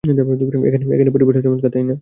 [0.03, 1.89] এখানের পরিবেশটা চমৎকার, তাই না?